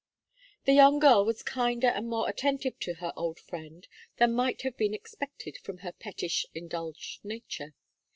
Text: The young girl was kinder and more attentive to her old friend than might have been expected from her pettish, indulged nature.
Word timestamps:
The 0.65 0.73
young 0.73 0.97
girl 0.97 1.23
was 1.23 1.43
kinder 1.43 1.85
and 1.89 2.09
more 2.09 2.27
attentive 2.27 2.79
to 2.79 2.95
her 2.95 3.13
old 3.15 3.37
friend 3.39 3.87
than 4.17 4.33
might 4.33 4.63
have 4.63 4.75
been 4.75 4.95
expected 4.95 5.59
from 5.59 5.77
her 5.77 5.91
pettish, 5.91 6.43
indulged 6.55 7.23
nature. 7.23 7.75